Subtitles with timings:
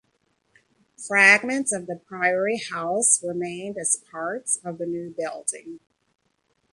[0.97, 5.79] Fragments of the priory house remained as parts of the new building.